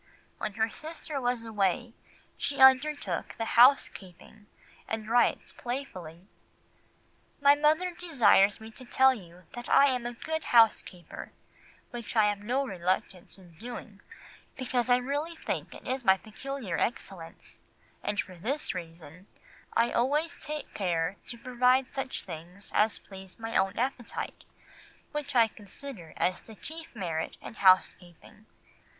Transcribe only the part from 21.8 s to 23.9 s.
such things as please my own